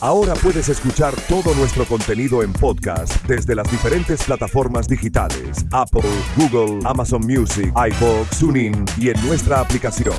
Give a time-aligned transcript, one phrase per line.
[0.00, 6.80] Ahora puedes escuchar todo nuestro contenido en podcast desde las diferentes plataformas digitales: Apple, Google,
[6.84, 10.14] Amazon Music, iBox, TuneIn y en nuestra aplicación.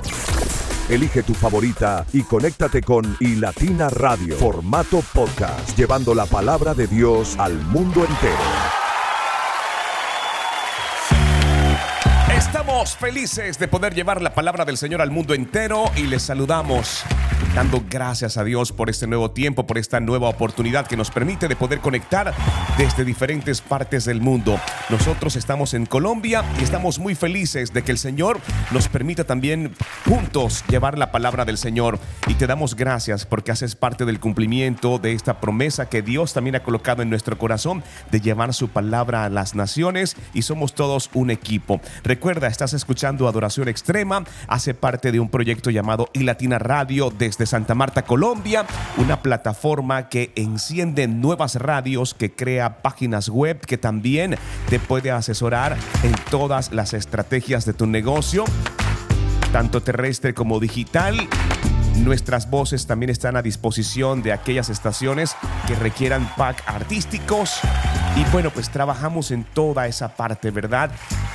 [0.89, 7.38] Elige tu favorita y conéctate con iLatina Radio, formato podcast, llevando la palabra de Dios
[7.38, 8.80] al mundo entero.
[12.36, 17.04] Estamos felices de poder llevar la palabra del Señor al mundo entero y les saludamos
[17.54, 21.48] dando gracias a Dios por este nuevo tiempo, por esta nueva oportunidad que nos permite
[21.48, 22.34] de poder conectar
[22.78, 24.60] desde diferentes partes del mundo.
[24.90, 28.40] Nosotros estamos en Colombia y estamos muy felices de que el Señor
[28.72, 29.76] nos permita también
[30.08, 32.00] juntos llevar la palabra del Señor.
[32.28, 36.56] Y te damos gracias porque haces parte del cumplimiento de esta promesa que Dios también
[36.56, 41.09] ha colocado en nuestro corazón de llevar su palabra a las naciones y somos todos
[41.14, 41.82] un equipo.
[42.04, 47.45] Recuerda, estás escuchando Adoración Extrema, hace parte de un proyecto llamado iLatina Radio desde de
[47.45, 48.66] Santa Marta, Colombia,
[48.98, 54.36] una plataforma que enciende nuevas radios, que crea páginas web, que también
[54.70, 58.44] te puede asesorar en todas las estrategias de tu negocio,
[59.53, 61.30] tanto terrestre como digital.
[62.03, 65.36] Nuestras voces también están a disposición de aquellas estaciones
[65.67, 67.59] que requieran pack artísticos.
[68.16, 70.91] Y bueno, pues trabajamos en toda esa parte, ¿verdad?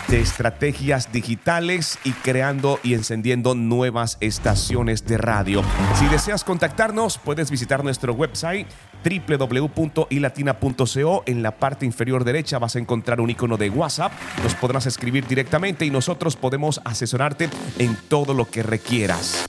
[0.09, 5.63] De estrategias digitales y creando y encendiendo nuevas estaciones de radio.
[5.99, 8.67] Si deseas contactarnos, puedes visitar nuestro website
[9.05, 11.23] www.ilatina.co.
[11.27, 14.13] En la parte inferior derecha vas a encontrar un icono de WhatsApp.
[14.43, 19.49] Nos podrás escribir directamente y nosotros podemos asesorarte en todo lo que requieras.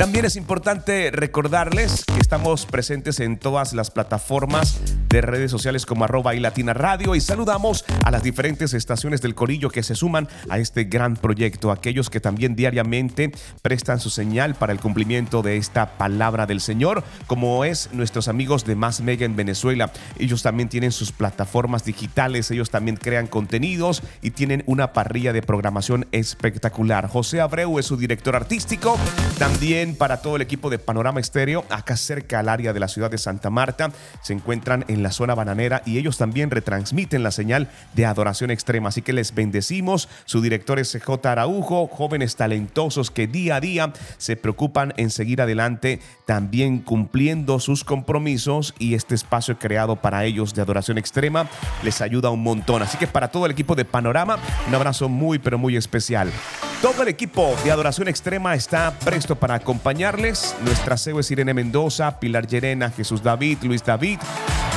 [0.00, 6.04] También es importante recordarles que estamos presentes en todas las plataformas de redes sociales como
[6.04, 10.26] arroba y Latina Radio y saludamos a las diferentes estaciones del Corillo que se suman
[10.48, 15.58] a este gran proyecto, aquellos que también diariamente prestan su señal para el cumplimiento de
[15.58, 19.92] esta palabra del Señor, como es nuestros amigos de Más Mega en Venezuela.
[20.18, 25.42] Ellos también tienen sus plataformas digitales, ellos también crean contenidos y tienen una parrilla de
[25.42, 27.06] programación espectacular.
[27.06, 28.96] José Abreu es su director artístico,
[29.38, 33.10] también para todo el equipo de Panorama Estéreo, acá cerca al área de la ciudad
[33.10, 33.90] de Santa Marta.
[34.22, 38.88] Se encuentran en la zona bananera y ellos también retransmiten la señal de adoración extrema.
[38.88, 40.08] Así que les bendecimos.
[40.24, 41.32] Su director es J.
[41.32, 47.84] Araujo, jóvenes talentosos que día a día se preocupan en seguir adelante, también cumpliendo sus
[47.84, 51.48] compromisos y este espacio creado para ellos de adoración extrema
[51.82, 52.82] les ayuda un montón.
[52.82, 56.30] Así que para todo el equipo de Panorama, un abrazo muy, pero muy especial.
[56.82, 60.56] Todo el equipo de Adoración Extrema está presto para acompañarles.
[60.64, 64.18] Nuestra CEO es Irene Mendoza, Pilar Llerena, Jesús David, Luis David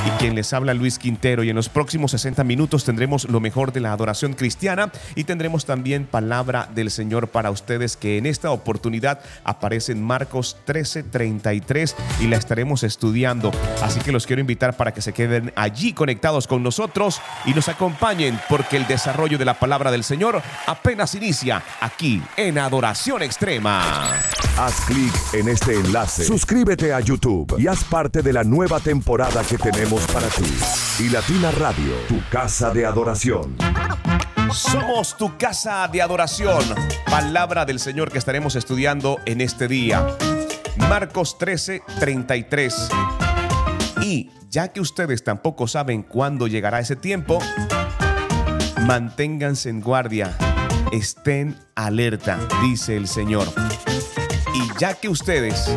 [0.06, 1.42] y quien les habla Luis Quintero.
[1.42, 5.64] Y en los próximos 60 minutos tendremos lo mejor de la adoración cristiana y tendremos
[5.64, 12.26] también palabra del Señor para ustedes que en esta oportunidad aparece en Marcos 13:33 y
[12.26, 13.50] la estaremos estudiando.
[13.82, 17.68] Así que los quiero invitar para que se queden allí conectados con nosotros y nos
[17.68, 24.12] acompañen porque el desarrollo de la palabra del Señor apenas inicia aquí en Adoración Extrema.
[24.58, 29.42] Haz clic en este enlace, suscríbete a YouTube y haz parte de la nueva temporada
[29.42, 31.04] que tenemos para ti.
[31.04, 33.56] Y Latina Radio, tu casa de adoración.
[34.52, 36.62] Somos tu casa de adoración.
[37.06, 40.06] Palabra del Señor que estaremos estudiando en este día.
[40.76, 42.88] Marcos 13, 33.
[44.02, 47.38] Y ya que ustedes tampoco saben cuándo llegará ese tiempo,
[48.82, 50.36] manténganse en guardia,
[50.92, 53.48] estén alerta, dice el Señor.
[54.54, 55.70] Y ya que ustedes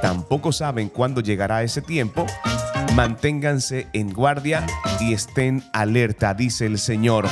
[0.00, 2.26] tampoco saben cuándo llegará ese tiempo,
[2.94, 4.66] manténganse en guardia
[5.00, 7.26] y estén alerta, dice el Señor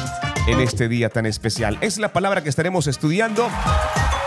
[0.47, 1.77] en este día tan especial.
[1.81, 3.49] Es la palabra que estaremos estudiando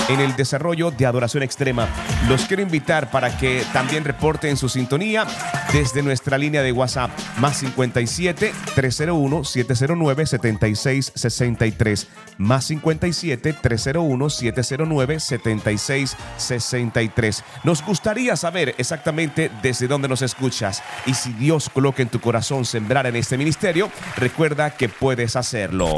[0.10, 1.88] en el desarrollo de Adoración Extrema.
[2.30, 5.26] Los quiero invitar para que también reporten su sintonía
[5.74, 12.08] desde nuestra línea de WhatsApp más 57 301 709 7663
[12.38, 17.44] más 57 301 709 7663.
[17.64, 22.66] Nos gustaría saber exactamente desde dónde nos escuchas y si Dios coloca en tu corazón
[22.66, 25.98] sembrar en este ministerio, recuerda que puedes hacerlo.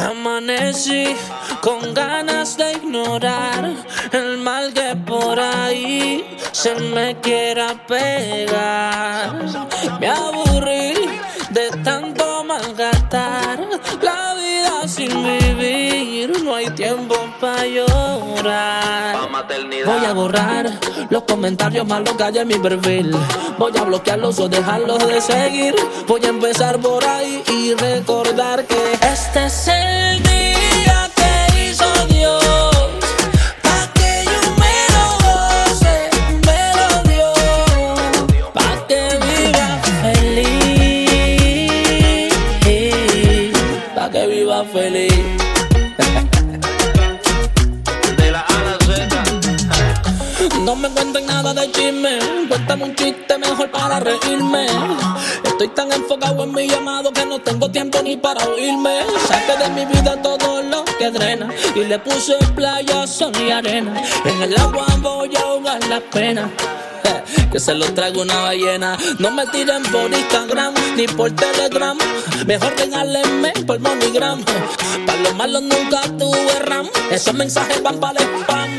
[0.00, 1.16] Amanecí
[1.60, 3.72] con ganas de ignorar
[4.12, 9.44] el mal que por ahí se me quiera pegar.
[9.98, 10.94] Me aburrí
[11.50, 13.58] de tanto malgastar
[14.00, 16.44] la vida sin vivir.
[16.44, 19.28] No hay tiempo para llorar.
[19.84, 20.70] Voy a borrar
[21.10, 23.16] los comentarios malos que hay en mi perfil.
[23.58, 25.74] Voy a bloquearlos o dejarlos de seguir.
[26.06, 28.87] Voy a empezar por ahí y recordar que
[29.28, 32.74] este es el día que hizo Dios.
[33.62, 35.96] Pa' que yo me lo goce,
[36.46, 37.30] me lo dio.
[38.54, 39.68] Pa' que viva
[40.02, 40.68] feliz.
[43.94, 45.24] Pa' que viva feliz.
[50.64, 54.66] No me cuenten nada de chisme, cuéntame un chiste mejor para reírme.
[55.58, 59.00] Estoy tan enfocado en mi llamado que no tengo tiempo ni para oírme.
[59.26, 64.00] Saqué de mi vida todo lo que drena y le puse playa, sol y arena.
[64.24, 66.48] En el agua voy a ahogar la pena.
[67.50, 68.96] Que se lo traigo una ballena.
[69.18, 71.98] No me tiren por Instagram ni por Telegram.
[72.46, 74.44] Mejor regálenme por MoneyGram.
[75.06, 76.88] Para los malos nunca tuve RAM.
[77.10, 78.70] Esos mensajes van para el spam.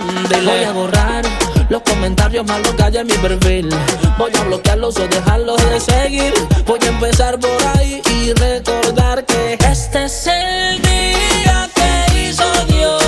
[0.45, 1.25] Voy a borrar
[1.69, 3.69] los comentarios malos en mi perfil.
[4.17, 6.33] Voy a bloquearlos o dejarlos de seguir.
[6.65, 13.03] Voy a empezar por ahí y recordar que este es el día que hizo Dios.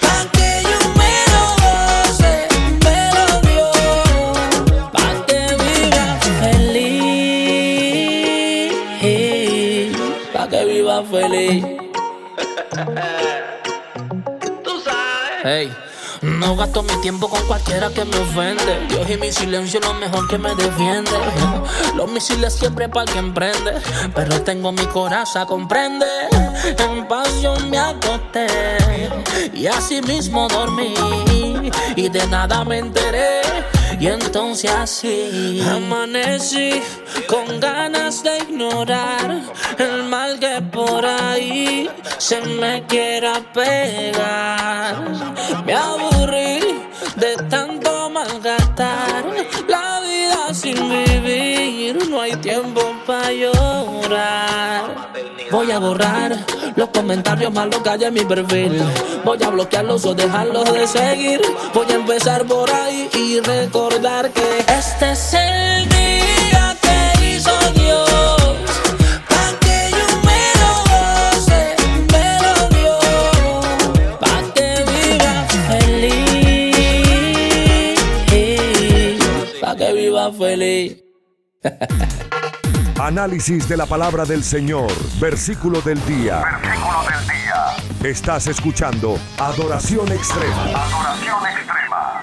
[0.00, 2.48] Pa' que yo me lo goce,
[2.84, 3.66] me lo dio.
[4.92, 6.06] Pa' que viva
[6.40, 7.12] feliz.
[10.66, 11.64] Viva feliz.
[15.44, 15.87] Hey.
[16.22, 18.86] No gasto mi tiempo con cualquiera que me ofende.
[18.88, 21.10] Dios y mi silencio lo mejor que me defiende.
[21.94, 23.74] Los misiles siempre para quien prende.
[24.14, 26.06] Pero tengo mi coraza, comprende.
[26.64, 28.46] En pasión me acosté.
[29.54, 31.47] Y así mismo dormí.
[31.96, 33.40] Y de nada me enteré.
[34.00, 36.80] Y entonces así amanecí
[37.26, 39.40] con ganas de ignorar
[39.78, 44.96] el mal que por ahí se me quiera pegar.
[45.64, 46.60] Me aburrí
[47.16, 49.24] de tanto malgastar
[49.66, 50.76] la vida sin
[51.94, 55.12] No hay tiempo para llorar.
[55.50, 56.36] Voy a borrar
[56.76, 58.82] los comentarios malos que hay en mi perfil.
[59.24, 61.40] Voy a bloquearlos o dejarlos de seguir.
[61.72, 68.08] Voy a empezar por ahí y recordar que este es el día que hizo Dios.
[80.32, 81.07] Feliz.
[83.00, 84.90] Análisis de la palabra del Señor,
[85.20, 86.42] versículo del día.
[86.62, 88.10] Versículo del día.
[88.10, 90.62] Estás escuchando Adoración Extrema.
[90.62, 92.22] Adoración extrema.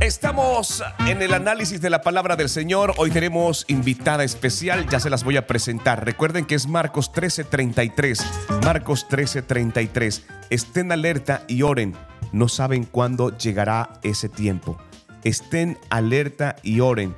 [0.00, 2.94] Estamos en el análisis de la palabra del Señor.
[2.96, 6.04] Hoy tenemos invitada especial, ya se las voy a presentar.
[6.04, 8.24] Recuerden que es Marcos 13:33.
[8.64, 10.22] Marcos 13:33.
[10.48, 11.94] Estén alerta y oren.
[12.32, 14.78] No saben cuándo llegará ese tiempo.
[15.24, 17.16] Estén alerta y oren.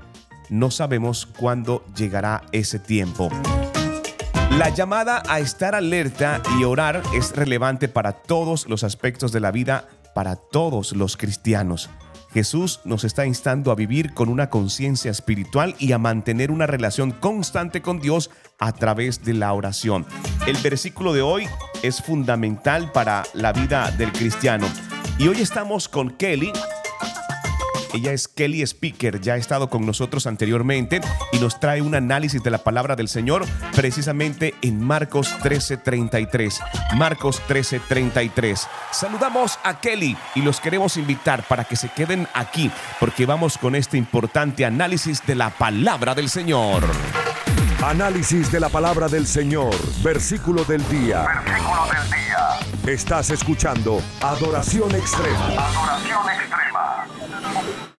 [0.48, 3.30] No sabemos cuándo llegará ese tiempo.
[4.58, 9.50] La llamada a estar alerta y orar es relevante para todos los aspectos de la
[9.50, 11.88] vida, para todos los cristianos.
[12.32, 17.12] Jesús nos está instando a vivir con una conciencia espiritual y a mantener una relación
[17.12, 20.06] constante con Dios a través de la oración.
[20.46, 21.46] El versículo de hoy
[21.82, 24.66] es fundamental para la vida del cristiano.
[25.18, 26.52] Y hoy estamos con Kelly,
[27.92, 31.00] ella es Kelly Speaker, ya ha estado con nosotros anteriormente
[31.32, 33.44] y nos trae un análisis de la palabra del Señor
[33.74, 36.60] precisamente en Marcos 13:33.
[36.96, 38.68] Marcos 13:33.
[38.90, 42.70] Saludamos a Kelly y los queremos invitar para que se queden aquí
[43.00, 46.82] porque vamos con este importante análisis de la palabra del Señor.
[47.84, 51.26] Análisis de la palabra del Señor, versículo del día.
[51.44, 52.92] Versículo del día.
[52.94, 55.46] Estás escuchando Adoración Extrema.
[55.46, 56.71] Adoración extrema.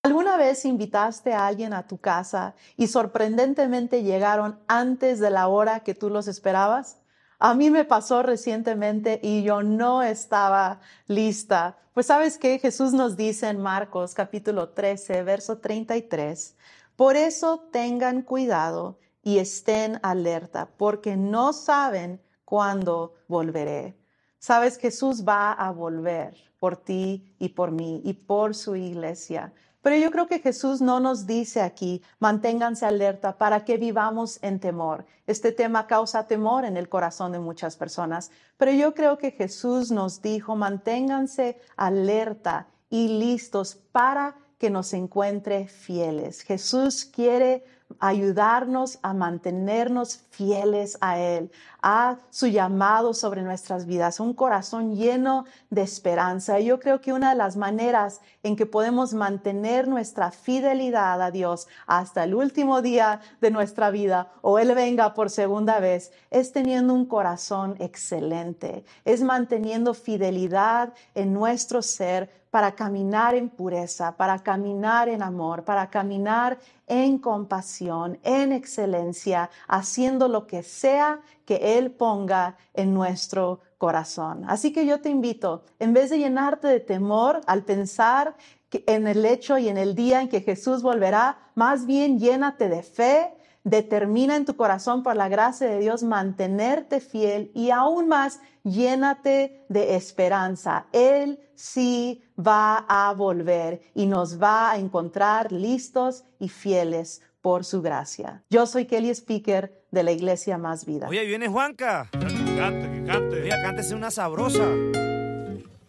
[0.06, 5.80] ¿Alguna vez invitaste a alguien a tu casa y sorprendentemente llegaron antes de la hora
[5.80, 6.98] que tú los esperabas?
[7.40, 11.78] A mí me pasó recientemente y yo no estaba lista.
[11.94, 16.58] Pues sabes que Jesús nos dice en Marcos capítulo 13, verso 33,
[16.98, 23.96] por eso tengan cuidado y estén alerta, porque no saben cuándo volveré.
[24.38, 29.54] Sabes, Jesús va a volver por ti y por mí y por su iglesia.
[29.84, 34.62] Pero yo creo que Jesús no nos dice aquí, manténganse alerta para que vivamos en
[34.62, 35.06] temor.
[35.28, 39.92] Este tema causa temor en el corazón de muchas personas, pero yo creo que Jesús
[39.92, 46.42] nos dijo, manténganse alerta y listos para que nos encuentre fieles.
[46.44, 47.66] Jesús quiere
[48.00, 55.46] ayudarnos a mantenernos fieles a Él, a su llamado sobre nuestras vidas, un corazón lleno
[55.70, 56.60] de esperanza.
[56.60, 61.68] Yo creo que una de las maneras en que podemos mantener nuestra fidelidad a Dios
[61.86, 66.94] hasta el último día de nuestra vida o Él venga por segunda vez es teniendo
[66.94, 75.10] un corazón excelente, es manteniendo fidelidad en nuestro ser para caminar en pureza, para caminar
[75.10, 82.56] en amor, para caminar en compasión, en excelencia, haciendo lo que sea que Él ponga
[82.76, 84.46] en nuestro corazón.
[84.48, 88.36] Así que yo te invito, en vez de llenarte de temor al pensar
[88.70, 92.84] en el hecho y en el día en que Jesús volverá, más bien llénate de
[92.84, 93.34] fe,
[93.64, 99.66] determina en tu corazón por la gracia de Dios mantenerte fiel y aún más llénate
[99.70, 100.86] de esperanza.
[100.92, 107.82] Él sí va a volver y nos va a encontrar listos y fieles por su
[107.82, 108.44] gracia.
[108.50, 111.08] Yo soy Kelly Speaker de la Iglesia Más Vida.
[111.08, 112.10] Oye, viene Juanca.
[112.12, 112.20] Que
[112.58, 113.42] cante, que cante.
[113.44, 114.66] Oye, cántese una sabrosa.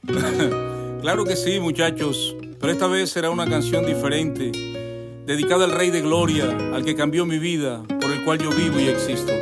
[1.00, 2.36] claro que sí, muchachos.
[2.60, 4.52] Pero esta vez será una canción diferente,
[5.26, 8.78] dedicada al Rey de Gloria, al que cambió mi vida, por el cual yo vivo
[8.78, 9.32] y existo.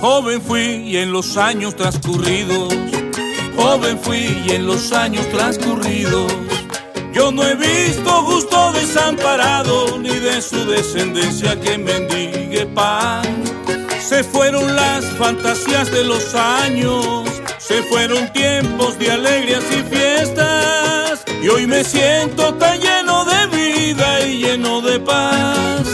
[0.00, 2.72] Joven fui y en los años transcurridos,
[3.60, 6.32] joven fui y en los años transcurridos,
[7.12, 13.22] yo no he visto justo desamparado ni de su descendencia que mendigue pan.
[14.00, 21.48] Se fueron las fantasías de los años, se fueron tiempos de alegrías y fiestas, y
[21.48, 25.86] hoy me siento tan lleno de vida y lleno de paz.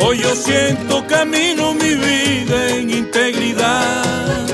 [0.00, 4.51] Hoy yo siento camino mi vida en integridad.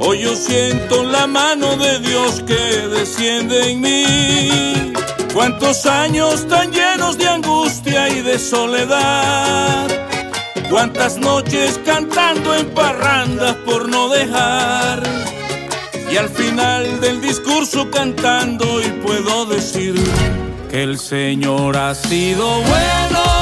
[0.00, 4.92] Hoy yo siento la mano de Dios que desciende en mí.
[5.34, 9.86] Cuántos años tan llenos de angustia y de soledad.
[10.70, 15.02] Cuántas noches cantando en parrandas por no dejar.
[16.12, 19.94] Y al final del discurso cantando y puedo decir
[20.70, 23.37] que el Señor ha sido bueno,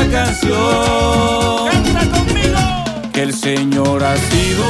[0.00, 1.70] esta canción.
[1.70, 3.10] ¡Canta conmigo!
[3.12, 4.69] Que el Señor ha sido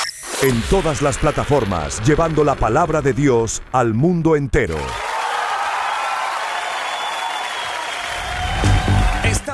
[0.43, 4.75] En todas las plataformas, llevando la palabra de Dios al mundo entero.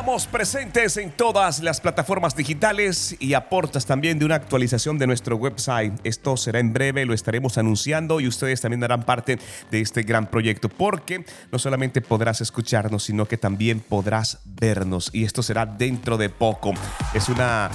[0.07, 5.35] Estamos presentes en todas las plataformas digitales y aportas también de una actualización de nuestro
[5.35, 5.99] website.
[6.05, 9.37] Esto será en breve, lo estaremos anunciando y ustedes también darán parte
[9.69, 15.25] de este gran proyecto porque no solamente podrás escucharnos, sino que también podrás vernos y
[15.25, 16.73] esto será dentro de poco.
[17.13, 17.69] Es una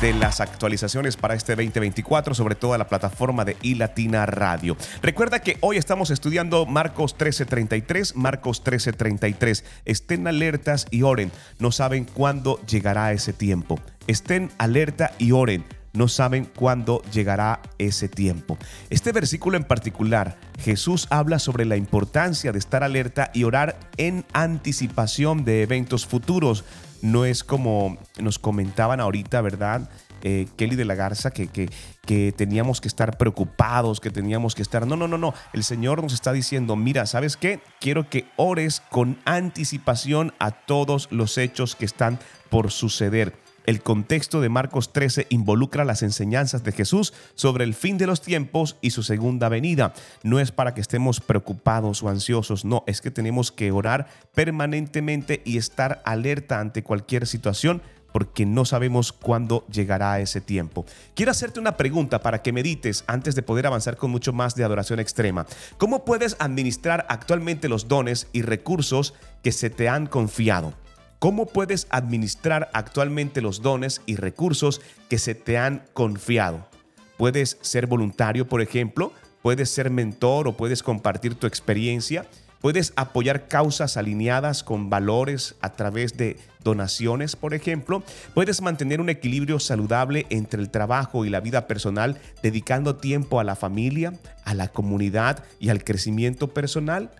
[0.00, 4.78] de las actualizaciones para este 2024, sobre todo a la plataforma de iLatina Radio.
[5.02, 9.64] Recuerda que hoy estamos estudiando Marcos 13:33, Marcos 13:33.
[9.84, 11.30] Estén alertas y oren.
[11.58, 13.78] No saben cuándo llegará ese tiempo.
[14.06, 15.64] Estén alerta y oren.
[15.92, 18.58] No saben cuándo llegará ese tiempo.
[18.90, 24.24] Este versículo en particular, Jesús habla sobre la importancia de estar alerta y orar en
[24.32, 26.64] anticipación de eventos futuros.
[27.00, 29.88] No es como nos comentaban ahorita, ¿verdad?
[30.24, 31.70] eh, Kelly de la Garza que, que,
[32.04, 34.86] que teníamos que estar preocupados, que teníamos que estar...
[34.86, 35.34] No, no, no, no.
[35.52, 37.60] El Señor nos está diciendo, mira, ¿sabes qué?
[37.80, 42.18] Quiero que ores con anticipación a todos los hechos que están
[42.50, 43.34] por suceder.
[43.66, 48.20] El contexto de Marcos 13 involucra las enseñanzas de Jesús sobre el fin de los
[48.20, 49.94] tiempos y su segunda venida.
[50.22, 55.40] No es para que estemos preocupados o ansiosos, no, es que tenemos que orar permanentemente
[55.46, 57.80] y estar alerta ante cualquier situación
[58.14, 60.86] porque no sabemos cuándo llegará ese tiempo.
[61.16, 64.62] Quiero hacerte una pregunta para que medites antes de poder avanzar con mucho más de
[64.62, 65.46] adoración extrema.
[65.78, 70.74] ¿Cómo puedes administrar actualmente los dones y recursos que se te han confiado?
[71.18, 76.68] ¿Cómo puedes administrar actualmente los dones y recursos que se te han confiado?
[77.16, 82.26] Puedes ser voluntario, por ejemplo, puedes ser mentor o puedes compartir tu experiencia,
[82.64, 89.10] puedes apoyar causas alineadas con valores a través de donaciones, por ejemplo, puedes mantener un
[89.10, 94.14] equilibrio saludable entre el trabajo y la vida personal, dedicando tiempo a la familia,
[94.46, 97.10] a la comunidad y al crecimiento personal.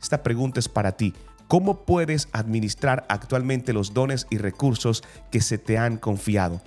[0.00, 1.12] Esta pregunta es para ti.
[1.48, 6.62] ¿Cómo puedes administrar actualmente los dones y recursos que se te han confiado?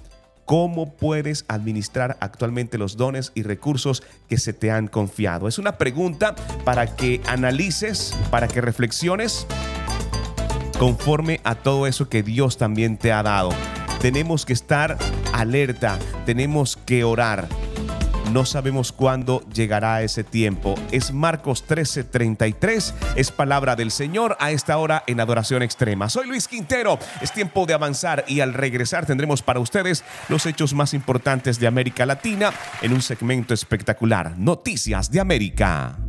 [0.48, 5.50] ¿Cómo puedes administrar actualmente los dones y recursos que se te han confiado?
[5.50, 9.46] Es una pregunta para que analices, para que reflexiones
[10.80, 13.50] conforme a todo eso que Dios también te ha dado.
[14.00, 14.98] Tenemos que estar
[15.34, 17.50] alerta, tenemos que orar.
[18.32, 20.76] No sabemos cuándo llegará ese tiempo.
[20.92, 26.10] Es Marcos 13:33, es palabra del Señor a esta hora en adoración extrema.
[26.10, 30.74] Soy Luis Quintero, es tiempo de avanzar y al regresar tendremos para ustedes los hechos
[30.74, 36.07] más importantes de América Latina en un segmento espectacular, Noticias de América.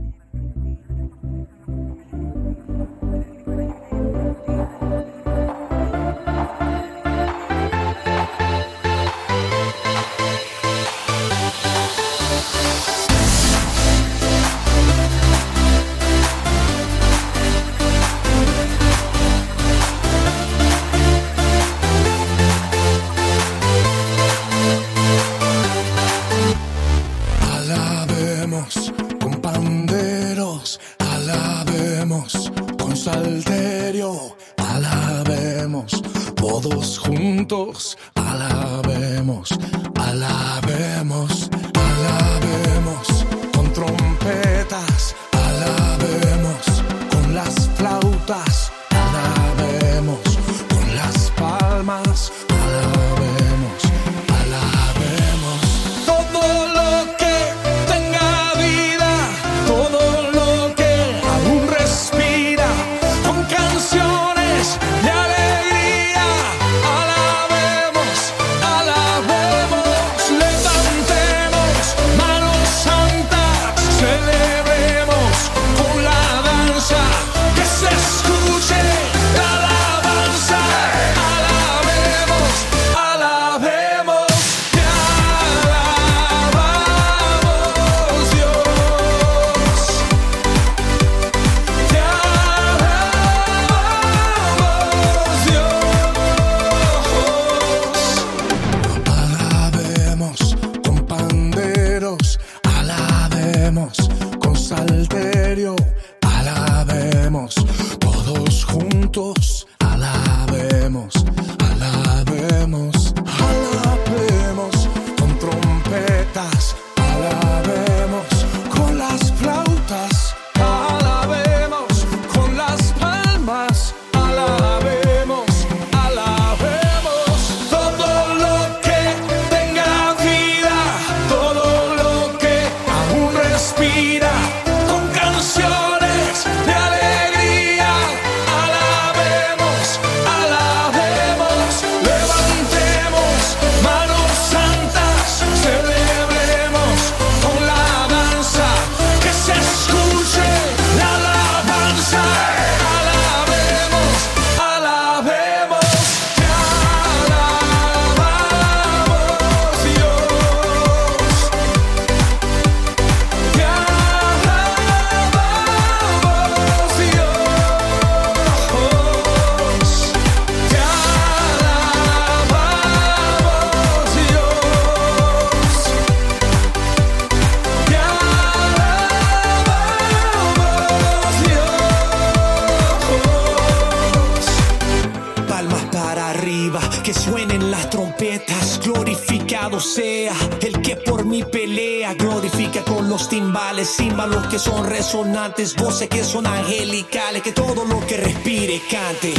[193.89, 197.43] Címbalos que son resonantes, voces que son angelicales.
[197.43, 199.35] Que todo lo que respire cante.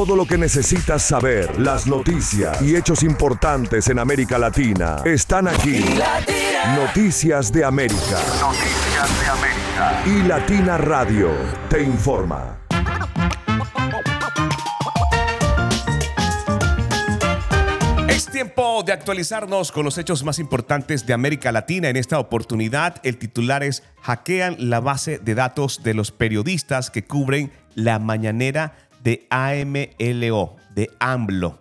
[0.00, 5.84] Todo lo que necesitas saber, las noticias y hechos importantes en América Latina están aquí.
[6.74, 8.18] Noticias de América.
[8.40, 10.02] Noticias de América.
[10.06, 11.28] Y Latina Radio
[11.68, 12.60] te informa.
[18.08, 21.90] Es tiempo de actualizarnos con los hechos más importantes de América Latina.
[21.90, 27.04] En esta oportunidad, el titular es Hackean la base de datos de los periodistas que
[27.04, 31.58] cubren la mañanera de AMLO, de AMLO.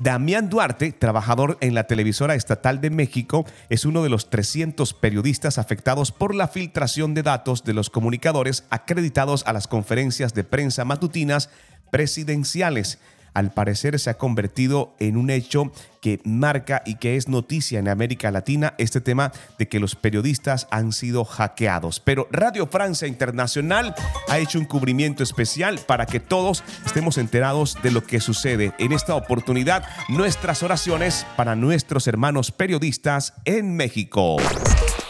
[0.00, 5.58] Damián Duarte, trabajador en la televisora estatal de México, es uno de los 300 periodistas
[5.58, 10.84] afectados por la filtración de datos de los comunicadores acreditados a las conferencias de prensa
[10.84, 11.50] matutinas
[11.90, 13.00] presidenciales.
[13.38, 15.70] Al parecer se ha convertido en un hecho
[16.00, 20.66] que marca y que es noticia en América Latina este tema de que los periodistas
[20.72, 22.00] han sido hackeados.
[22.00, 23.94] Pero Radio Francia Internacional
[24.28, 28.72] ha hecho un cubrimiento especial para que todos estemos enterados de lo que sucede.
[28.78, 34.38] En esta oportunidad, nuestras oraciones para nuestros hermanos periodistas en México.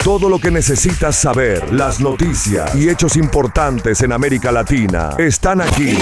[0.09, 5.99] Todo lo que necesitas saber, las noticias y hechos importantes en América Latina están aquí.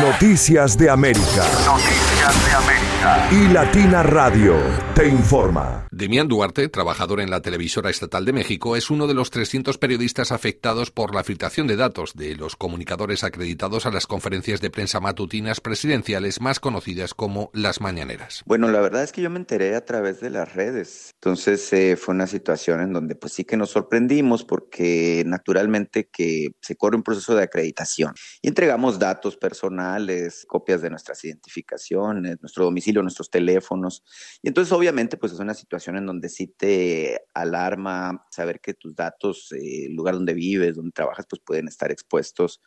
[0.00, 1.44] Noticias de América.
[1.66, 2.89] Noticias de América.
[3.32, 4.56] Y Latina Radio
[4.94, 5.86] te informa.
[5.90, 10.32] Demián Duarte, trabajador en la televisora estatal de México, es uno de los 300 periodistas
[10.32, 15.00] afectados por la filtración de datos de los comunicadores acreditados a las conferencias de prensa
[15.00, 18.42] matutinas presidenciales más conocidas como las mañaneras.
[18.44, 21.12] Bueno, la verdad es que yo me enteré a través de las redes.
[21.14, 26.52] Entonces eh, fue una situación en donde pues sí que nos sorprendimos porque naturalmente que
[26.60, 32.64] se corre un proceso de acreditación y entregamos datos personales, copias de nuestras identificaciones, nuestro
[32.64, 34.02] domicilio, nuestros teléfonos.
[34.42, 38.94] Y entonces obviamente pues es una situación en donde sí te alarma saber que tus
[38.94, 42.60] datos, eh, el lugar donde vives, donde trabajas, pues pueden estar expuestos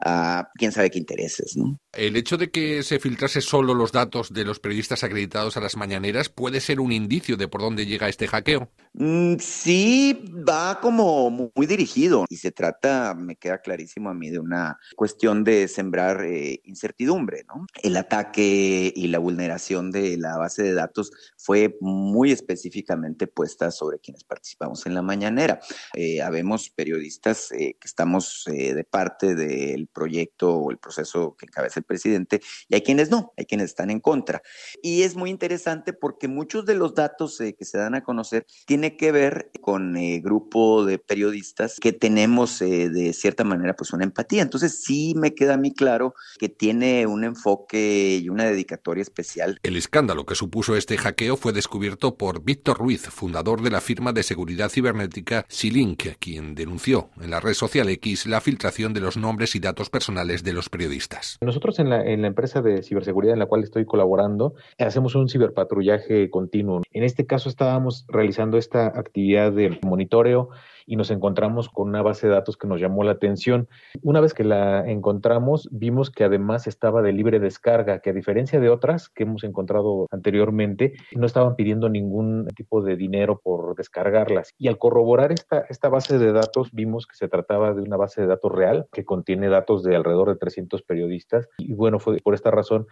[0.00, 1.78] a quién sabe qué intereses, ¿no?
[1.92, 5.76] El hecho de que se filtrase solo los datos de los periodistas acreditados a las
[5.76, 8.70] mañaneras puede ser un indicio de por dónde llega este hackeo.
[8.94, 14.38] Mm, sí, va como muy dirigido y se trata, me queda clarísimo a mí, de
[14.38, 17.66] una cuestión de sembrar eh, incertidumbre, ¿no?
[17.82, 23.98] El ataque y la vulneración de la base de datos fue muy específicamente puesta sobre
[23.98, 25.60] quienes participamos en la mañanera.
[25.94, 31.46] Eh, habemos periodistas eh, que estamos eh, de parte del proyecto o el proceso que
[31.46, 34.42] encabeza el presidente y hay quienes no, hay quienes están en contra.
[34.82, 38.46] Y es muy interesante porque muchos de los datos eh, que se dan a conocer
[38.66, 43.92] tiene que ver con eh, grupo de periodistas que tenemos eh, de cierta manera pues
[43.92, 44.42] una empatía.
[44.42, 49.57] Entonces sí me queda a mí claro que tiene un enfoque y una dedicatoria especial.
[49.62, 54.12] El escándalo que supuso este hackeo fue descubierto por Víctor Ruiz, fundador de la firma
[54.12, 59.16] de seguridad cibernética Silink, quien denunció en la red social X la filtración de los
[59.16, 61.38] nombres y datos personales de los periodistas.
[61.40, 65.28] Nosotros en la, en la empresa de ciberseguridad en la cual estoy colaborando, hacemos un
[65.28, 66.82] ciberpatrullaje continuo.
[66.92, 70.50] En este caso estábamos realizando esta actividad de monitoreo
[70.88, 73.68] y nos encontramos con una base de datos que nos llamó la atención.
[74.02, 78.58] Una vez que la encontramos, vimos que además estaba de libre descarga, que a diferencia
[78.58, 84.54] de otras que hemos encontrado anteriormente, no estaban pidiendo ningún tipo de dinero por descargarlas.
[84.58, 88.22] Y al corroborar esta, esta base de datos, vimos que se trataba de una base
[88.22, 91.48] de datos real que contiene datos de alrededor de 300 periodistas.
[91.58, 92.86] Y bueno, fue por esta razón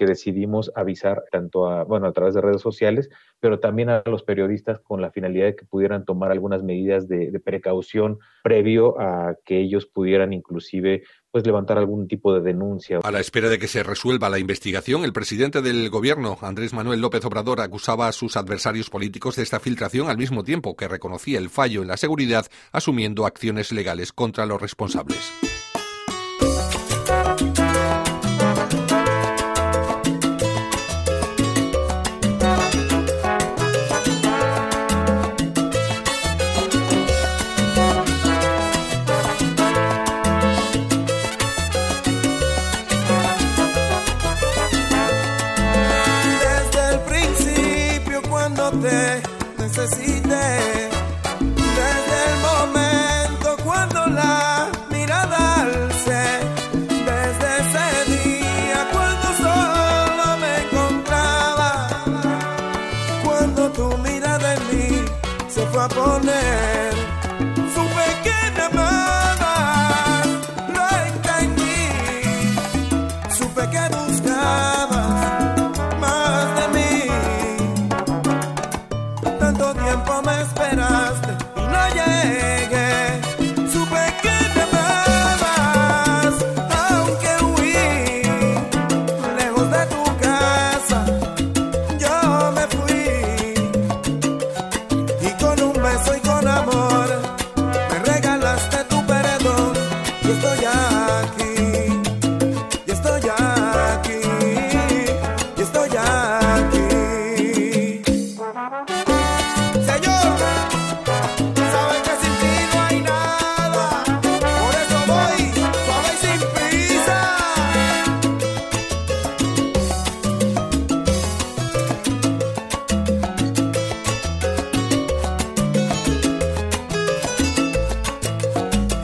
[0.00, 4.22] que decidimos avisar tanto a, bueno, a través de redes sociales, pero también a los
[4.22, 9.60] periodistas con la finalidad de que pudieran tomar algunas medidas de, precaución previo a que
[9.60, 13.00] ellos pudieran inclusive pues levantar algún tipo de denuncia.
[13.02, 17.02] A la espera de que se resuelva la investigación, el presidente del gobierno, Andrés Manuel
[17.02, 21.38] López Obrador, acusaba a sus adversarios políticos de esta filtración al mismo tiempo que reconocía
[21.38, 25.49] el fallo en la seguridad, asumiendo acciones legales contra los responsables.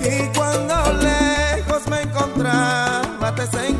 [0.09, 3.76] Y cuando lejos me encontraba, te sentí.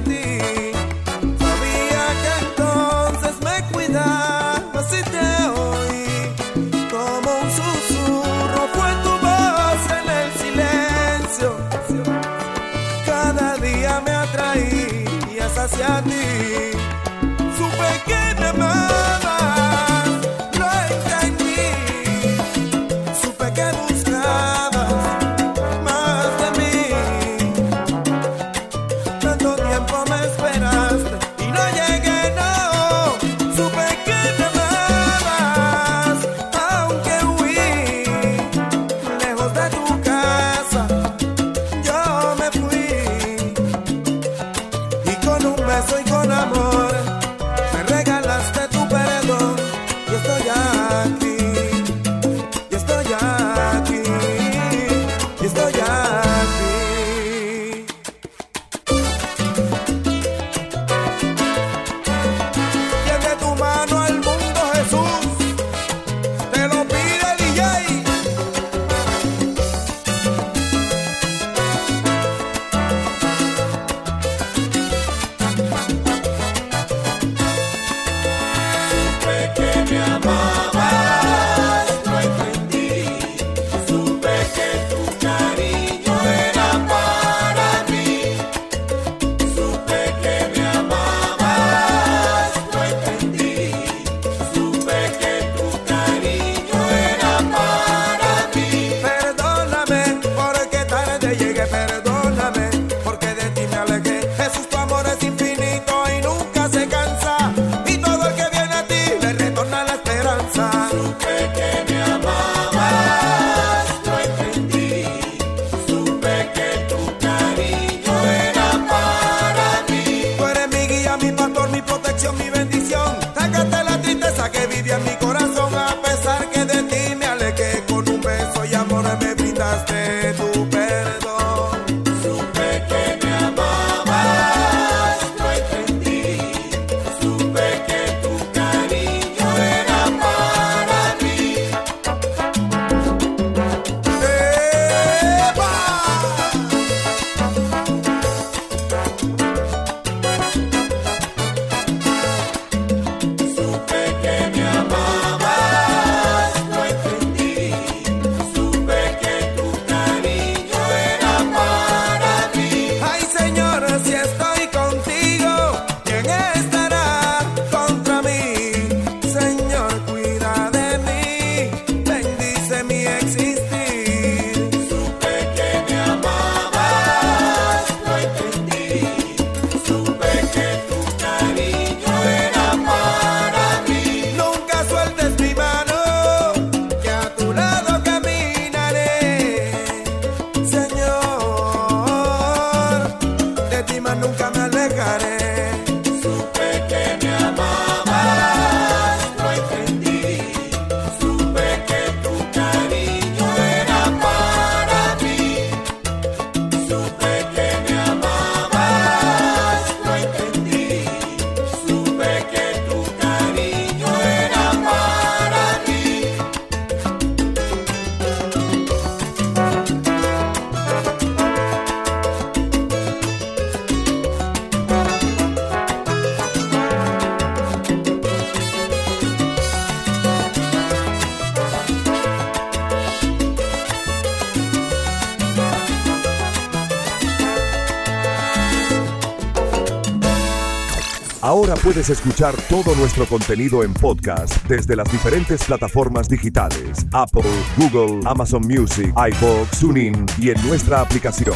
[241.46, 247.44] Ahora puedes escuchar todo nuestro contenido en podcast desde las diferentes plataformas digitales: Apple,
[247.76, 251.54] Google, Amazon Music, iBox, TuneIn y en nuestra aplicación.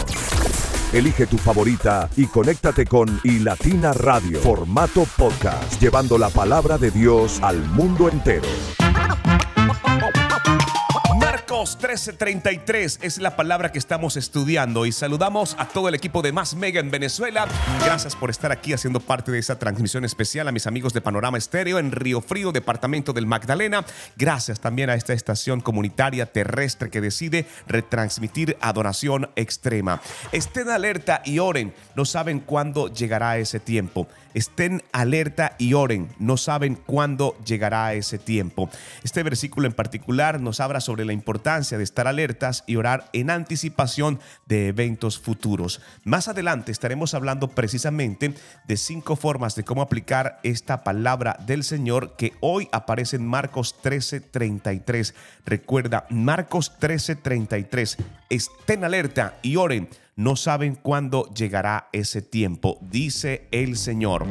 [0.92, 7.40] Elige tu favorita y conéctate con iLatina Radio, formato podcast, llevando la palabra de Dios
[7.42, 8.46] al mundo entero.
[11.60, 16.32] Marcos 13:33 es la palabra que estamos estudiando y saludamos a todo el equipo de
[16.32, 17.46] Más Mega en Venezuela.
[17.84, 21.36] Gracias por estar aquí haciendo parte de esa transmisión especial a mis amigos de Panorama
[21.36, 23.84] Estéreo en Río Frío, departamento del Magdalena.
[24.16, 30.00] Gracias también a esta estación comunitaria terrestre que decide retransmitir adoración extrema.
[30.32, 34.08] Estén alerta y oren, no saben cuándo llegará ese tiempo.
[34.34, 38.70] Estén alerta y oren, no saben cuándo llegará ese tiempo.
[39.02, 43.30] Este versículo en particular nos habla sobre la importancia de estar alertas y orar en
[43.30, 45.80] anticipación de eventos futuros.
[46.04, 48.34] Más adelante estaremos hablando precisamente
[48.66, 53.76] de cinco formas de cómo aplicar esta palabra del Señor que hoy aparece en Marcos
[53.82, 55.14] 13:33.
[55.44, 57.96] Recuerda, Marcos 13:33.
[58.28, 59.88] Estén alerta y oren
[60.20, 64.26] no saben cuándo llegará ese tiempo, dice el Señor.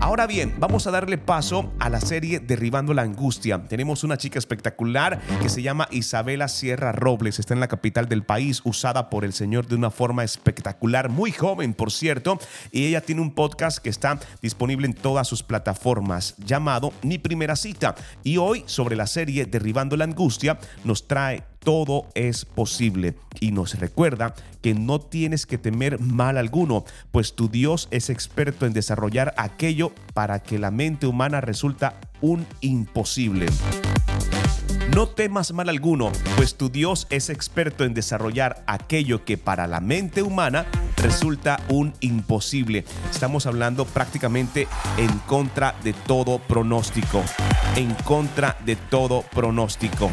[0.00, 3.62] Ahora bien, vamos a darle paso a la serie Derribando la Angustia.
[3.64, 8.22] Tenemos una chica espectacular que se llama Isabela Sierra Robles, está en la capital del
[8.22, 12.38] país, usada por el Señor de una forma espectacular, muy joven por cierto,
[12.72, 17.54] y ella tiene un podcast que está disponible en todas sus plataformas llamado Mi Primera
[17.54, 17.94] Cita.
[18.22, 23.78] Y hoy sobre la serie Derribando la Angustia nos trae todo es posible y nos
[23.78, 29.34] recuerda que no tienes que temer mal alguno, pues tu Dios es experto en desarrollar
[29.36, 33.46] aquello para que la mente humana resulta un imposible.
[34.94, 39.80] No temas mal alguno, pues tu Dios es experto en desarrollar aquello que para la
[39.80, 40.66] mente humana
[40.98, 42.84] resulta un imposible.
[43.10, 47.24] Estamos hablando prácticamente en contra de todo pronóstico.
[47.76, 50.10] En contra de todo pronóstico.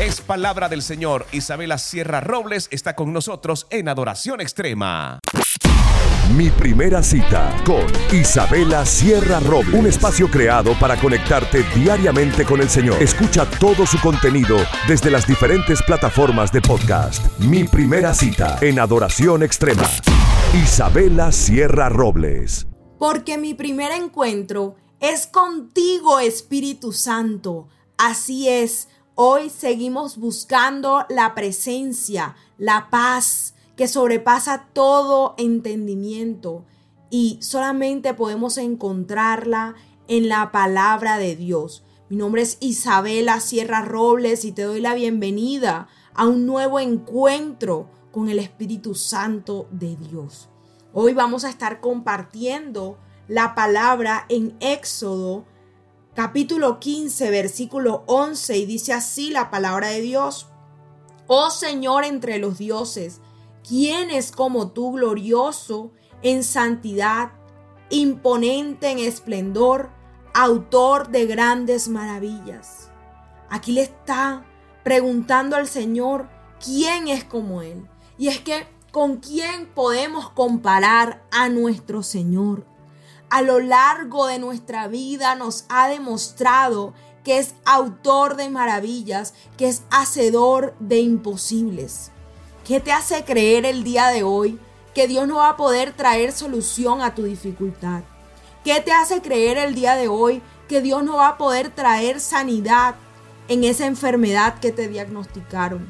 [0.00, 1.26] Es palabra del Señor.
[1.30, 5.20] Isabela Sierra Robles está con nosotros en Adoración Extrema.
[6.34, 9.74] Mi primera cita con Isabela Sierra Robles.
[9.74, 13.02] Un espacio creado para conectarte diariamente con el Señor.
[13.02, 14.56] Escucha todo su contenido
[14.88, 17.22] desde las diferentes plataformas de podcast.
[17.38, 19.86] Mi primera cita en Adoración Extrema.
[20.54, 22.66] Isabela Sierra Robles.
[22.98, 27.68] Porque mi primer encuentro es contigo, Espíritu Santo.
[27.98, 28.88] Así es,
[29.22, 36.64] hoy seguimos buscando la presencia, la paz que sobrepasa todo entendimiento
[37.10, 39.74] y solamente podemos encontrarla
[40.08, 41.84] en la palabra de Dios.
[42.08, 47.90] Mi nombre es Isabela Sierra Robles y te doy la bienvenida a un nuevo encuentro
[48.12, 50.48] con el Espíritu Santo de Dios.
[50.94, 52.96] Hoy vamos a estar compartiendo
[53.28, 55.44] la palabra en Éxodo
[56.14, 60.48] capítulo 15 versículo 11 y dice así la palabra de Dios.
[61.26, 63.20] Oh Señor entre los dioses,
[63.66, 65.92] ¿quién es como tú glorioso
[66.22, 67.32] en santidad,
[67.88, 69.90] imponente en esplendor,
[70.34, 72.90] autor de grandes maravillas?
[73.48, 74.44] Aquí le está
[74.82, 76.28] preguntando al Señor,
[76.64, 77.88] ¿quién es como Él?
[78.18, 82.69] Y es que, ¿con quién podemos comparar a nuestro Señor?
[83.30, 89.68] A lo largo de nuestra vida nos ha demostrado que es autor de maravillas, que
[89.68, 92.10] es hacedor de imposibles.
[92.66, 94.58] ¿Qué te hace creer el día de hoy
[94.94, 98.02] que Dios no va a poder traer solución a tu dificultad?
[98.64, 102.20] ¿Qué te hace creer el día de hoy que Dios no va a poder traer
[102.20, 102.96] sanidad
[103.46, 105.88] en esa enfermedad que te diagnosticaron?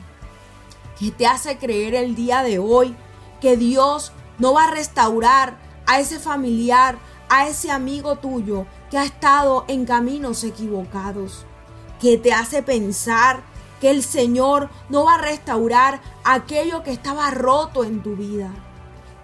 [0.98, 2.94] ¿Qué te hace creer el día de hoy
[3.40, 6.98] que Dios no va a restaurar a ese familiar,
[7.30, 11.46] a ese amigo tuyo que ha estado en caminos equivocados?
[12.00, 13.42] ¿Qué te hace pensar
[13.80, 18.50] que el Señor no va a restaurar aquello que estaba roto en tu vida?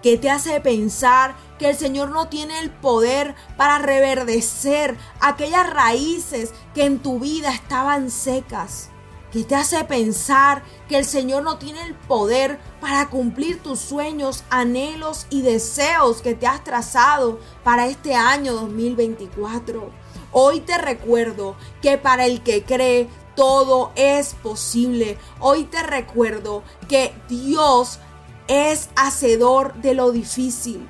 [0.01, 6.53] ¿Qué te hace pensar que el Señor no tiene el poder para reverdecer aquellas raíces
[6.73, 8.89] que en tu vida estaban secas?
[9.37, 14.43] ¿Qué te hace pensar que el Señor no tiene el poder para cumplir tus sueños,
[14.49, 19.91] anhelos y deseos que te has trazado para este año 2024?
[20.31, 25.19] Hoy te recuerdo que para el que cree, todo es posible.
[25.39, 27.99] Hoy te recuerdo que Dios
[28.47, 30.89] es hacedor de lo difícil,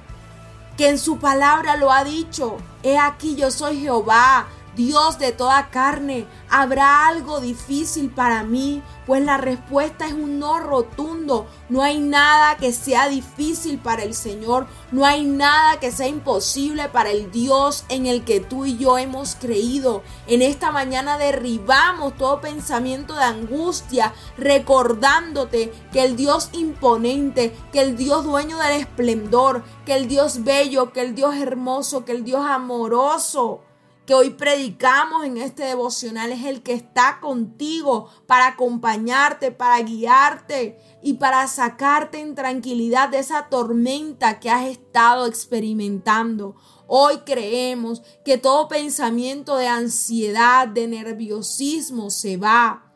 [0.78, 2.56] que en su palabra lo ha dicho.
[2.82, 8.84] He aquí yo soy Jehová, Dios de toda carne, ¿habrá algo difícil para mí?
[9.08, 11.48] Pues la respuesta es un no rotundo.
[11.68, 14.68] No hay nada que sea difícil para el Señor.
[14.92, 19.00] No hay nada que sea imposible para el Dios en el que tú y yo
[19.00, 20.04] hemos creído.
[20.28, 27.98] En esta mañana derribamos todo pensamiento de angustia, recordándote que el Dios imponente, que el
[27.98, 32.46] Dios dueño del esplendor, que el Dios bello, que el Dios hermoso, que el Dios
[32.46, 33.62] amoroso
[34.08, 40.80] que hoy predicamos en este devocional es el que está contigo para acompañarte, para guiarte
[41.04, 46.56] y para sacarte en tranquilidad de esa tormenta que has estado experimentando.
[46.88, 52.94] Hoy creemos que todo pensamiento de ansiedad, de nerviosismo se va,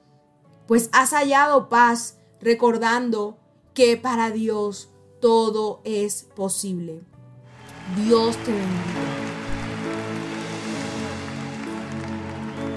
[0.65, 3.37] pues has hallado paz recordando
[3.73, 4.87] que para Dios
[5.19, 7.03] todo es posible.
[7.97, 9.20] Dios te bendiga.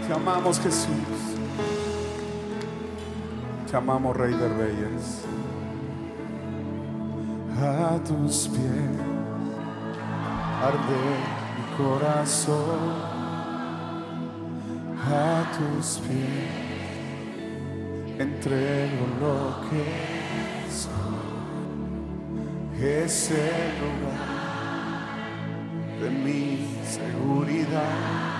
[0.07, 0.88] Te amamos Jesús.
[3.70, 5.24] Te amamos Rey de Reyes.
[7.59, 9.14] A tus pies
[10.62, 11.02] arde
[11.57, 13.14] mi corazón.
[15.11, 16.64] A tus pies
[18.18, 19.38] entrego lo
[19.70, 19.86] que
[20.70, 21.24] soy.
[22.78, 24.34] Es el lugar
[25.98, 26.46] de mi
[26.84, 28.34] seguridad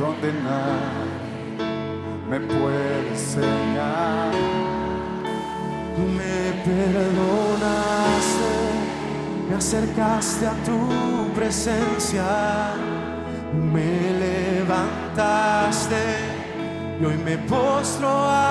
[0.00, 1.20] donde nadie
[2.30, 4.32] me puede enseñar.
[6.16, 8.52] Me perdonaste,
[9.48, 12.24] me acercaste a tu presencia,
[13.52, 13.90] me
[14.24, 16.02] levantaste
[16.98, 18.50] y hoy me postro a.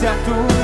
[0.00, 0.63] se a tua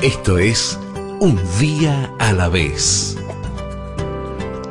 [0.00, 0.78] Esto es
[1.18, 3.16] Un día a la vez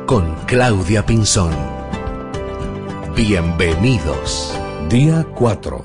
[0.06, 1.79] con Claudia Pinzón.
[3.16, 4.56] Bienvenidos.
[4.88, 5.84] Día 4.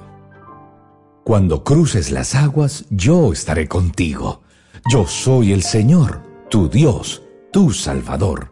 [1.23, 4.43] Cuando cruces las aguas, yo estaré contigo.
[4.91, 8.51] Yo soy el Señor, tu Dios, tu Salvador.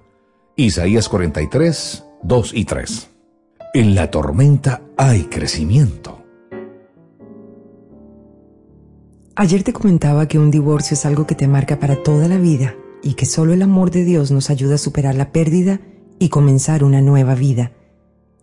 [0.55, 3.09] Isaías 43, 2 y 3.
[3.76, 6.24] En la tormenta hay crecimiento.
[9.36, 12.76] Ayer te comentaba que un divorcio es algo que te marca para toda la vida
[13.03, 15.80] y que solo el amor de Dios nos ayuda a superar la pérdida
[16.17, 17.71] y comenzar una nueva vida.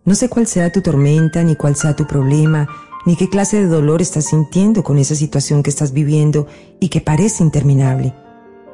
[0.03, 2.67] No sé cuál sea tu tormenta, ni cuál sea tu problema,
[3.05, 6.47] ni qué clase de dolor estás sintiendo con esa situación que estás viviendo
[6.79, 8.13] y que parece interminable.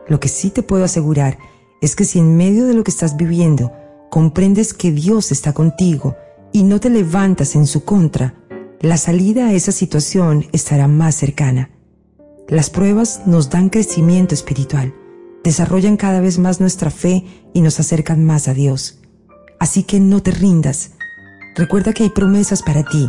[0.07, 1.37] Lo que sí te puedo asegurar
[1.81, 3.73] es que si en medio de lo que estás viviendo
[4.09, 6.15] comprendes que Dios está contigo
[6.53, 8.35] y no te levantas en su contra,
[8.79, 11.71] la salida a esa situación estará más cercana.
[12.47, 14.93] Las pruebas nos dan crecimiento espiritual,
[15.43, 18.99] desarrollan cada vez más nuestra fe y nos acercan más a Dios.
[19.59, 20.91] Así que no te rindas.
[21.57, 23.07] Recuerda que hay promesas para ti.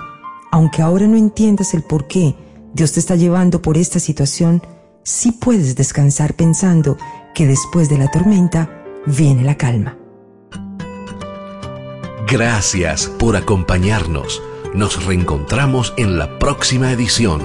[0.51, 2.35] Aunque ahora no entiendas el por qué
[2.73, 4.63] Dios te está llevando por esta situación,
[5.03, 6.97] sí puedes descansar pensando
[7.35, 8.71] que después de la tormenta
[9.05, 9.99] viene la calma.
[12.27, 14.43] Gracias por acompañarnos.
[14.75, 17.43] Nos reencontramos en la próxima edición.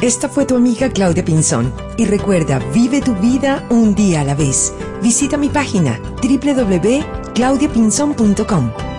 [0.00, 1.74] Esta fue tu amiga Claudia Pinzón.
[1.98, 4.72] Y recuerda, vive tu vida un día a la vez.
[5.02, 8.93] Visita mi página www.claudiapinzón.com.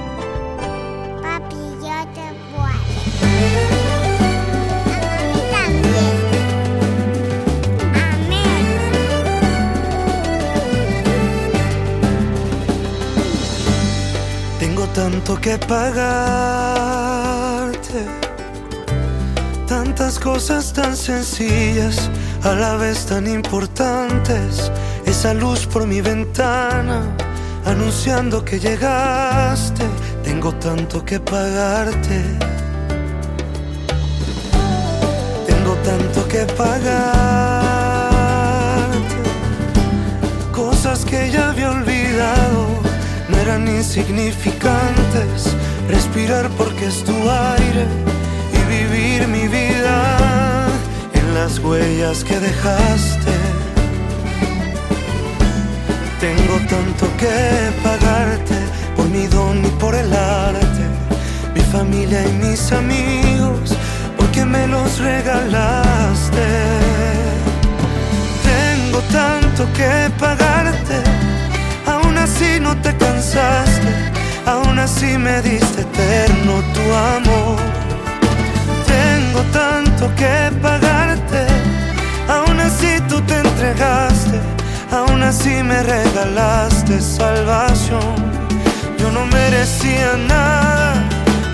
[14.96, 16.06] tanto que pagarte,
[19.68, 22.10] tantas cosas tan sencillas,
[22.43, 24.72] a la vez tan importantes.
[25.06, 27.02] Esa luz por mi ventana,
[27.66, 29.84] anunciando que llegaste.
[30.24, 32.24] Tengo tanto que pagarte.
[35.46, 37.24] Tengo tanto que pagarte.
[43.64, 45.56] Insignificantes.
[45.88, 47.16] Respirar porque es tu
[47.58, 47.86] aire
[48.53, 50.68] y vivir mi vida
[51.14, 53.34] en las huellas que dejaste.
[56.20, 58.56] Tengo tanto que pagarte
[58.95, 60.86] por mi don y por el arte,
[61.53, 63.76] mi familia y mis amigos,
[64.18, 66.47] porque me los regalaste.
[68.43, 71.24] Tengo tanto que pagarte.
[72.36, 74.12] Así no te cansaste,
[74.46, 77.58] aún así me diste eterno tu amor.
[78.86, 81.48] Tengo tanto que pagarte,
[82.28, 84.38] aún así tú te entregaste,
[84.92, 88.16] aún así me regalaste salvación.
[88.98, 91.08] Yo no merecía nada,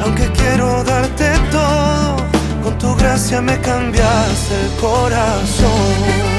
[0.04, 2.16] aunque quiero darte todo,
[2.64, 6.31] con tu gracia me cambiaste el corazón.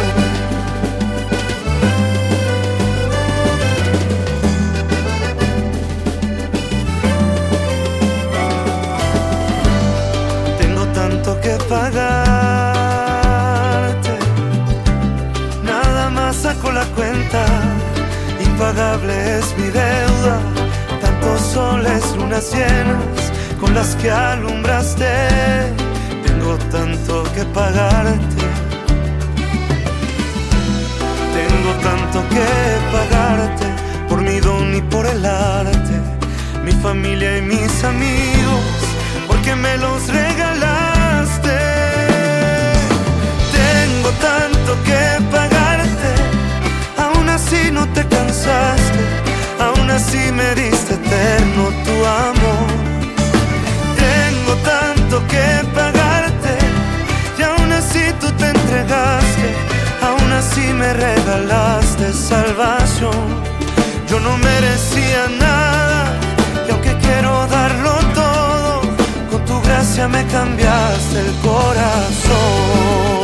[17.33, 17.47] Cuenta.
[18.41, 20.41] Impagable es mi deuda.
[21.01, 25.07] Tantos soles, lunas llenas con las que alumbraste.
[26.27, 28.43] Tengo tanto que pagarte.
[31.37, 32.47] Tengo tanto que
[32.93, 33.67] pagarte
[34.09, 35.95] por mi don y por el arte.
[36.65, 38.83] Mi familia y mis amigos
[39.27, 41.59] porque me los regalaste.
[43.53, 45.42] Tengo tanto que pagarte,
[47.53, 49.01] así no te cansaste,
[49.61, 52.69] aún así me diste eterno tu amor.
[53.97, 56.55] Tengo tanto que pagarte,
[57.39, 59.55] y aún así tú te entregaste,
[60.03, 63.27] aún así me regalaste salvación.
[64.09, 66.13] Yo no merecía nada,
[66.67, 68.81] y aunque quiero darlo todo,
[69.31, 73.22] con tu gracia me cambiaste el corazón.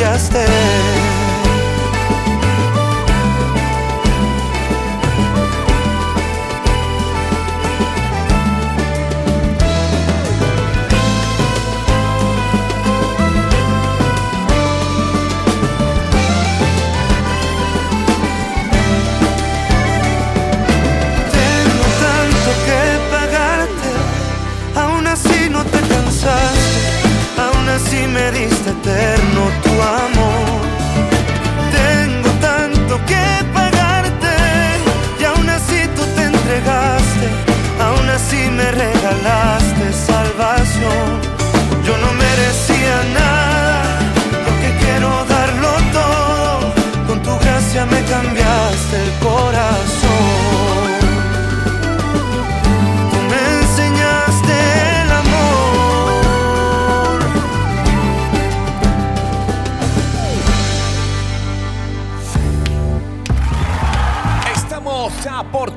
[0.00, 1.19] Cambiaste.
[28.10, 29.70] Me diste eterno tu
[30.02, 30.60] amor.
[31.78, 34.34] Tengo tanto que pagarte,
[35.20, 37.26] y aún así tú te entregaste,
[37.86, 41.08] aún así me regalaste salvación.
[41.86, 43.98] Yo no merecía nada,
[44.46, 46.74] aunque quiero darlo todo,
[47.06, 48.39] con tu gracia me cambiaste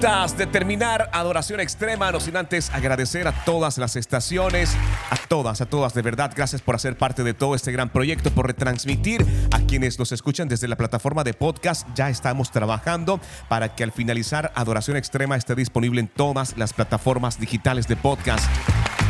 [0.03, 4.75] de terminar Adoración Extrema, no sin antes agradecer a todas las estaciones,
[5.09, 8.29] a todas, a todas, de verdad, gracias por hacer parte de todo este gran proyecto,
[8.29, 11.87] por retransmitir a quienes nos escuchan desde la plataforma de podcast.
[11.95, 17.39] Ya estamos trabajando para que al finalizar Adoración Extrema esté disponible en todas las plataformas
[17.39, 18.45] digitales de podcast.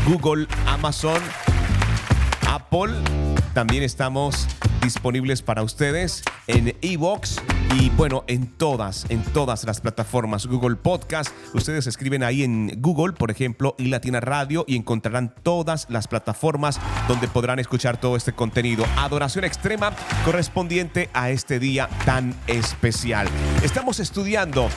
[0.06, 1.24] Google, Amazon,
[2.48, 2.94] Apple.
[3.56, 4.48] También estamos
[4.84, 7.42] disponibles para ustedes en Evox
[7.80, 10.46] y bueno, en todas, en todas las plataformas.
[10.46, 15.88] Google Podcast, ustedes escriben ahí en Google, por ejemplo, y Latina Radio y encontrarán todas
[15.90, 18.86] las plataformas donde podrán escuchar todo este contenido.
[18.98, 19.94] Adoración extrema
[20.26, 23.28] correspondiente a este día tan especial.
[23.64, 24.70] Estamos estudiando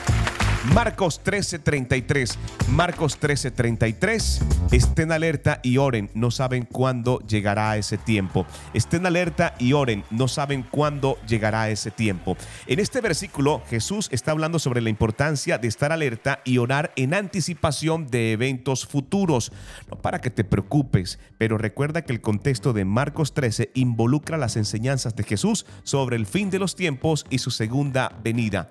[0.73, 2.37] Marcos 13:33.
[2.69, 4.41] Marcos 13:33.
[4.71, 6.09] Estén alerta y oren.
[6.13, 8.45] No saben cuándo llegará ese tiempo.
[8.73, 10.03] Estén alerta y oren.
[10.11, 12.35] No saben cuándo llegará ese tiempo.
[12.65, 17.13] En este versículo, Jesús está hablando sobre la importancia de estar alerta y orar en
[17.13, 19.51] anticipación de eventos futuros.
[19.89, 24.57] No para que te preocupes, pero recuerda que el contexto de Marcos 13 involucra las
[24.57, 28.69] enseñanzas de Jesús sobre el fin de los tiempos y su segunda venida.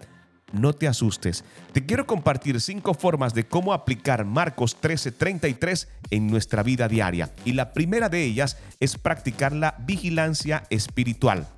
[0.52, 1.44] No te asustes.
[1.72, 7.32] Te quiero compartir cinco formas de cómo aplicar Marcos 13:33 en nuestra vida diaria.
[7.44, 11.48] Y la primera de ellas es practicar la vigilancia espiritual.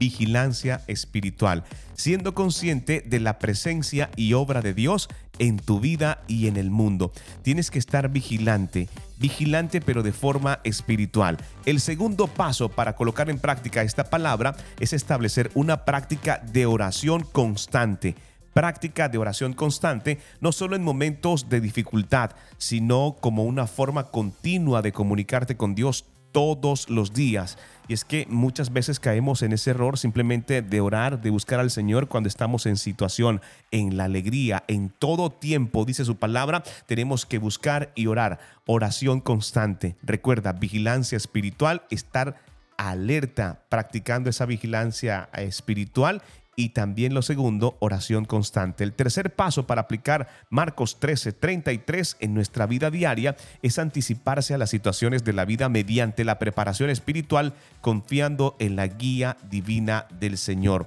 [0.00, 1.62] Vigilancia espiritual,
[1.94, 6.70] siendo consciente de la presencia y obra de Dios en tu vida y en el
[6.70, 7.12] mundo.
[7.42, 8.88] Tienes que estar vigilante,
[9.18, 11.36] vigilante pero de forma espiritual.
[11.66, 17.22] El segundo paso para colocar en práctica esta palabra es establecer una práctica de oración
[17.22, 18.16] constante
[18.52, 24.82] práctica de oración constante, no solo en momentos de dificultad, sino como una forma continua
[24.82, 27.58] de comunicarte con Dios todos los días.
[27.88, 31.70] Y es que muchas veces caemos en ese error simplemente de orar, de buscar al
[31.70, 33.40] Señor cuando estamos en situación,
[33.72, 38.38] en la alegría, en todo tiempo, dice su palabra, tenemos que buscar y orar.
[38.66, 39.96] Oración constante.
[40.02, 42.36] Recuerda, vigilancia espiritual, estar
[42.76, 46.22] alerta, practicando esa vigilancia espiritual
[46.56, 48.84] y también lo segundo, oración constante.
[48.84, 54.58] El tercer paso para aplicar Marcos 13, 33 en nuestra vida diaria es anticiparse a
[54.58, 60.36] las situaciones de la vida mediante la preparación espiritual, confiando en la guía divina del
[60.36, 60.86] Señor.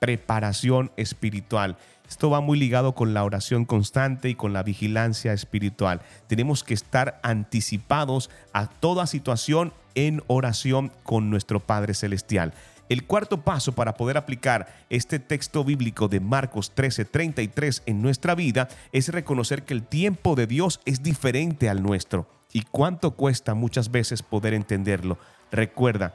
[0.00, 1.76] Preparación espiritual.
[2.08, 6.02] Esto va muy ligado con la oración constante y con la vigilancia espiritual.
[6.26, 12.52] Tenemos que estar anticipados a toda situación en oración con nuestro Padre Celestial.
[12.92, 18.68] El cuarto paso para poder aplicar este texto bíblico de Marcos 13:33 en nuestra vida
[18.92, 22.28] es reconocer que el tiempo de Dios es diferente al nuestro.
[22.52, 25.16] ¿Y cuánto cuesta muchas veces poder entenderlo?
[25.50, 26.12] Recuerda,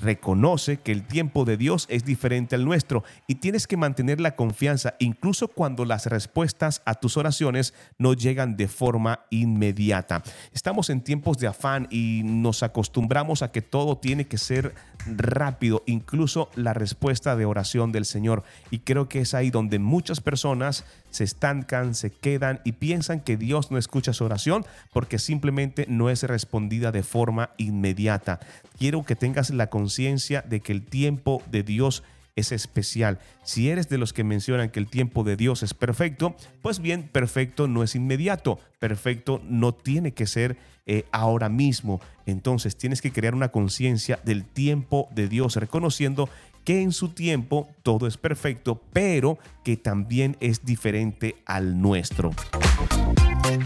[0.00, 4.34] Reconoce que el tiempo de Dios es diferente al nuestro y tienes que mantener la
[4.34, 10.22] confianza incluso cuando las respuestas a tus oraciones no llegan de forma inmediata.
[10.52, 14.74] Estamos en tiempos de afán y nos acostumbramos a que todo tiene que ser
[15.06, 18.44] rápido, incluso la respuesta de oración del Señor.
[18.70, 23.36] Y creo que es ahí donde muchas personas se estancan, se quedan y piensan que
[23.36, 28.40] Dios no escucha su oración porque simplemente no es respondida de forma inmediata.
[28.78, 32.02] Quiero que tengas la conciencia de que el tiempo de Dios
[32.36, 33.18] es especial.
[33.44, 37.04] Si eres de los que mencionan que el tiempo de Dios es perfecto, pues bien,
[37.04, 40.56] perfecto no es inmediato, perfecto no tiene que ser
[40.86, 42.00] eh, ahora mismo.
[42.26, 46.28] Entonces tienes que crear una conciencia del tiempo de Dios, reconociendo
[46.64, 52.32] que en su tiempo todo es perfecto, pero que también es diferente al nuestro.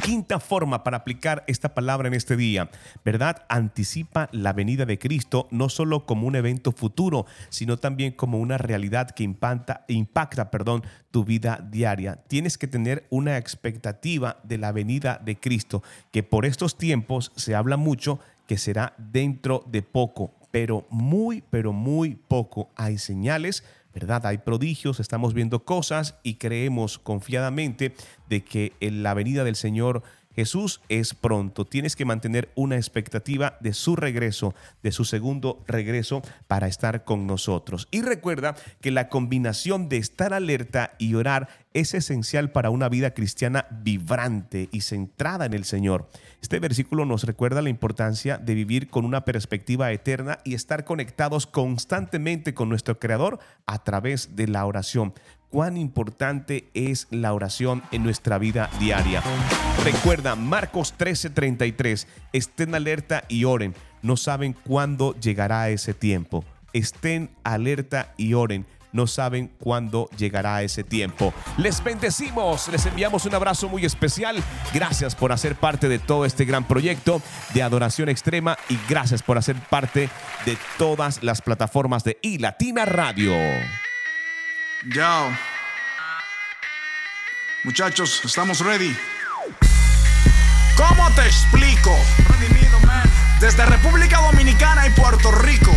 [0.03, 2.69] Quinta forma para aplicar esta palabra en este día,
[3.05, 3.45] ¿verdad?
[3.49, 8.59] Anticipa la venida de Cristo no solo como un evento futuro, sino también como una
[8.59, 12.17] realidad que impacta, impacta perdón, tu vida diaria.
[12.27, 17.55] Tienes que tener una expectativa de la venida de Cristo, que por estos tiempos se
[17.55, 18.19] habla mucho
[18.49, 22.71] que será dentro de poco, pero muy, pero muy poco.
[22.75, 23.63] Hay señales,
[23.95, 24.27] ¿verdad?
[24.27, 27.95] Hay prodigios, estamos viendo cosas y creemos confiadamente
[28.29, 30.03] de que en la venida del Señor
[30.39, 31.65] Jesús es pronto.
[31.65, 37.27] Tienes que mantener una expectativa de su regreso, de su segundo regreso para estar con
[37.27, 37.89] nosotros.
[37.91, 43.15] Y recuerda que la combinación de estar alerta y orar es esencial para una vida
[43.15, 46.09] cristiana vibrante y centrada en el Señor.
[46.41, 51.49] Este versículo nos recuerda la importancia de vivir con una perspectiva eterna y estar conectados
[51.49, 55.15] constantemente con nuestro Creador a través de la oración
[55.51, 59.23] cuán importante es la oración en nuestra vida diaria.
[59.85, 63.75] Recuerda, Marcos 13:33, estén alerta y oren.
[64.03, 66.45] No saben cuándo llegará ese tiempo.
[66.73, 68.67] Estén alerta y oren.
[68.93, 71.35] No saben cuándo llegará ese tiempo.
[71.59, 74.43] Les bendecimos, les enviamos un abrazo muy especial.
[74.73, 77.21] Gracias por hacer parte de todo este gran proyecto
[77.53, 80.09] de adoración extrema y gracias por hacer parte
[80.47, 83.35] de todas las plataformas de iLatina Radio.
[84.85, 85.33] Yo.
[87.65, 88.97] Muchachos, estamos ready.
[90.77, 91.97] ¿Cómo te explico?
[93.41, 95.77] Desde República Dominicana y Puerto Rico.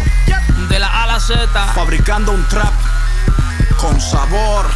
[0.70, 1.48] De la A a la Z.
[1.74, 2.74] Fabricando un trap
[3.78, 4.70] con sabor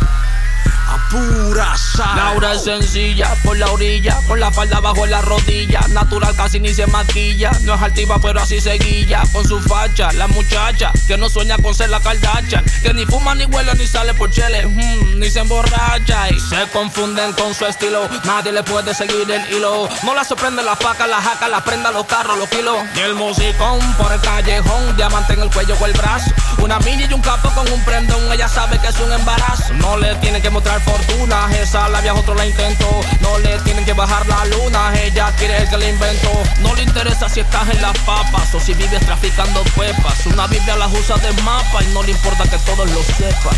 [1.10, 2.16] pura sal.
[2.16, 5.82] Laura es sencilla, por la orilla, con la falda bajo la rodilla.
[5.90, 7.52] Natural casi ni se maquilla.
[7.62, 9.24] No es altiva, pero así se guilla.
[9.32, 12.64] Con su facha, la muchacha que no sueña con ser la Kardashian.
[12.82, 16.30] Que ni fuma, ni huele, ni sale por chele, mm, ni se emborracha.
[16.30, 18.08] Y se confunden con su estilo.
[18.26, 19.88] Nadie le puede seguir el hilo.
[20.04, 22.78] No la sorprende la faca, la jaca, la prenda, los carros, los kilos.
[22.96, 26.32] Y el musicón por el callejón, diamante en el cuello o el brazo.
[26.60, 28.32] Una mini y un capo con un prendón.
[28.32, 29.74] Ella sabe que es un embarazo.
[29.76, 31.50] No le tienen que mostrar fortuna.
[31.58, 33.02] Esa la vieja otro la intentó.
[33.22, 34.94] No le tienen que bajar la luna.
[35.02, 36.32] Ella quiere el que la inventó.
[36.62, 40.26] No le interesa si estás en las papas o si vives traficando pepas.
[40.28, 43.58] Una Biblia las usa de mapa y no le importa que todos lo sepan.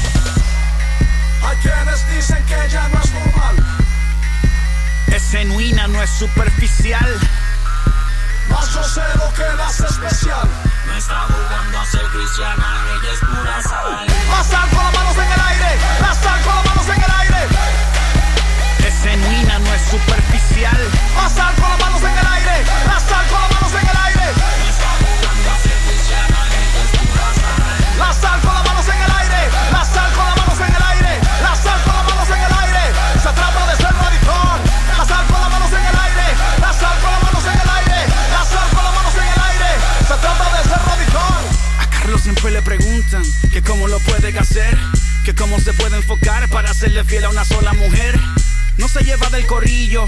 [1.43, 3.55] Hay quienes dicen que ella no es normal.
[5.07, 7.19] Es genuina, no es superficial.
[8.49, 10.47] Mas yo sé lo que la hace especial.
[10.88, 12.65] No está jugando a ser cristiana,
[12.95, 14.07] ella es pura sal.
[14.43, 15.79] Sal con las manos en el aire.
[16.23, 17.47] Sal con las manos en el aire.
[18.88, 20.89] Es genuina, no es superficial.
[21.35, 22.65] Sal con las manos en el aire.
[23.07, 24.25] Sal con las manos en el aire.
[24.33, 28.21] No está jugando a ser cristiana, ella es pura sal.
[28.21, 28.76] Sal con las manos
[45.23, 48.19] que cómo se puede enfocar para serle fiel a una sola mujer.
[48.78, 50.05] No se lleva del corrillo,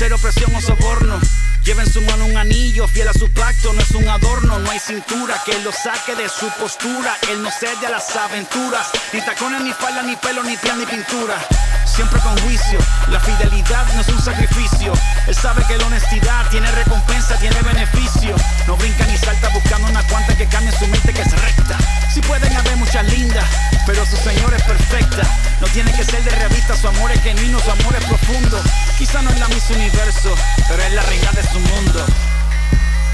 [0.00, 1.20] cero presión o soborno.
[1.62, 4.70] Lleva en su mano un anillo, fiel a su pacto, no es un adorno, no
[4.70, 7.14] hay cintura que lo saque de su postura.
[7.30, 10.86] Él no cede a las aventuras, ni tacones, ni falda, ni pelo, ni piel, ni
[10.86, 11.36] pintura.
[11.84, 12.78] Siempre con juicio,
[13.08, 14.94] la fidelidad no es un sacrificio.
[15.26, 18.34] Él sabe que la honestidad tiene recompensa, tiene beneficio.
[18.66, 21.76] No brinca ni salta buscando una cuanta que cambie su mente que es recta.
[22.14, 23.44] Si pueden haber muchas lindas,
[23.86, 25.22] pero su señor es perfecta.
[25.60, 28.62] No tiene que ser de revista, su amor es genuino, su amor es profundo.
[28.96, 30.34] Quizá no es la Miss Universo,
[30.68, 32.06] pero es la reina de su mundo.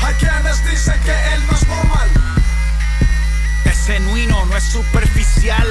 [0.02, 2.08] Hay quienes dicen que él no es normal.
[3.64, 5.66] Es genuino, no es superficial.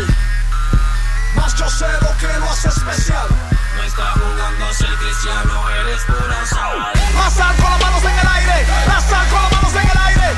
[1.35, 3.27] Mas yo sé lo que lo hace especial.
[3.75, 6.91] No está jugando a ser cristiano, eres pura sal.
[7.15, 8.65] La sal con las manos en el aire.
[8.87, 10.33] La sal con las manos en el aire.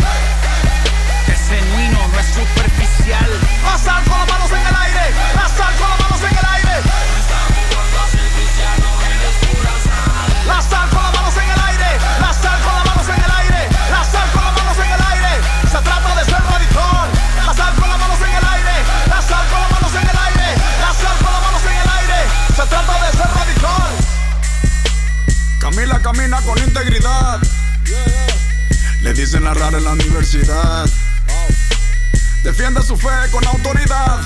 [1.27, 3.29] Es genuino, no es superficial.
[3.63, 5.13] La sal con las manos en el aire.
[5.35, 6.56] La sal con las manos en el aire.
[10.47, 11.99] La sal con las manos en el aire.
[12.19, 13.69] La sal con las manos en el aire.
[13.91, 15.41] La sal con las manos en el aire.
[15.71, 17.07] Se trata de ser radical.
[17.45, 18.75] La sal con las manos en el aire.
[19.09, 20.47] La sal con las manos en el aire.
[20.81, 22.19] La sal con las manos en el aire.
[22.55, 23.91] Se trata de ser radical.
[25.59, 27.39] Camila camina con integridad.
[29.01, 30.85] Le dicen la rara en la universidad.
[32.43, 34.19] Defiende su fe con autoridad.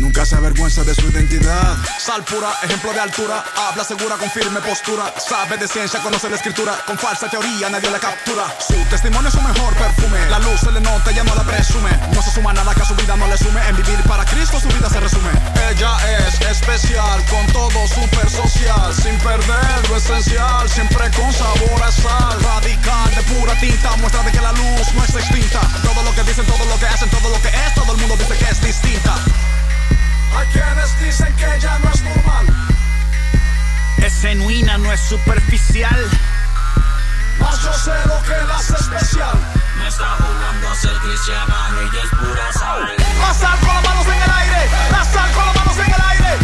[0.00, 1.76] Nunca se avergüenza de su identidad.
[1.98, 3.44] Sal pura, ejemplo de altura.
[3.54, 5.12] Habla segura con firme postura.
[5.18, 6.72] Sabe de ciencia, conoce la escritura.
[6.86, 8.44] Con falsa teoría nadie la captura.
[8.66, 10.18] Su testimonio es su mejor perfume.
[10.30, 11.90] La luz se le nota, ella no la presume.
[12.14, 13.60] No se suma nada que a su vida no le sume.
[13.68, 15.30] En vivir para Cristo su vida se resume.
[15.68, 15.92] Ella
[16.24, 18.94] es especial, con todo super social.
[18.94, 22.40] Sin perder lo esencial, siempre con sabor a sal.
[22.42, 25.60] Radical de pura tinta, muestra de que la luz no está extinta.
[25.82, 28.16] Todo lo que dicen, todo lo que hacen, todo lo que es, todo el mundo
[28.16, 29.14] dice que es distinta.
[30.36, 32.46] Hay quienes dicen que ella no es normal.
[33.98, 36.08] Es genuina, no es superficial.
[37.38, 39.38] Mas yo sé lo que la hace especial.
[39.76, 42.96] No está jugando a ser cristiana, ella es pura sal.
[43.20, 44.68] La sal con las manos en el aire.
[44.90, 46.38] La sal con las manos en el aire.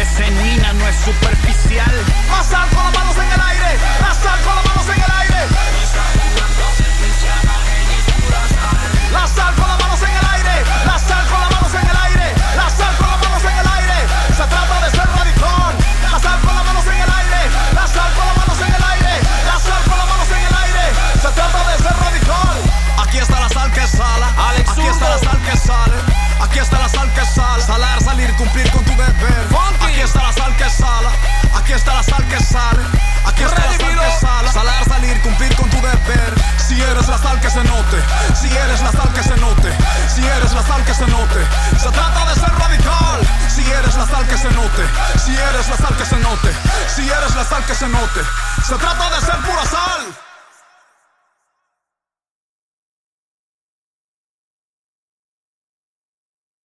[0.00, 1.94] Es genuina, no es superficial.
[2.30, 3.78] La sal con las manos en el aire.
[4.00, 5.40] La sal con las manos en el aire.
[5.48, 9.12] No está jugando a ser cristiana, ella es pura sal.
[9.12, 9.83] La sal con las
[28.36, 29.48] cumplir con tu deber.
[29.80, 31.10] Aquí está la sal que sala.
[31.54, 32.82] Aquí está la sal que sale.
[33.24, 34.52] Aquí está la sal que sala.
[34.52, 36.34] Salar, salir, cumplir con tu deber.
[36.58, 38.02] Si eres la sal que se note.
[38.34, 39.72] Si eres la sal que se note.
[40.14, 41.46] Si eres la sal que se note.
[41.78, 43.20] Se trata de ser radical.
[43.48, 44.82] Si eres la sal que se note.
[45.24, 46.52] Si eres la sal que se note.
[46.94, 48.20] Si eres la sal que se note.
[48.66, 50.23] Se trata de ser pura sal.